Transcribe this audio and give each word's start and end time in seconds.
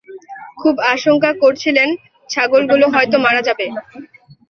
খুব 0.57 0.75
আশঙ্কা 0.93 1.31
করছিলেন, 1.43 1.89
ছাগলগুলো 2.29 2.85
হয়তো 2.93 3.17
মারা 3.25 3.41
যাবে। 3.47 3.65